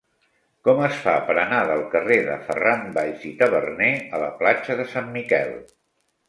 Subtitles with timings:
[0.67, 4.79] Com es fa per anar del carrer de Ferran Valls i Taberner a la platja
[4.81, 5.55] de Sant Miquel?